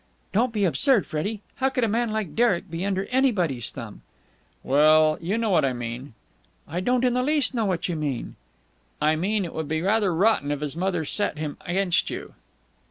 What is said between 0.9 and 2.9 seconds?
Freddie. How could a man like Derek be